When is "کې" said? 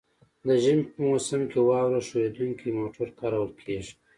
1.51-1.59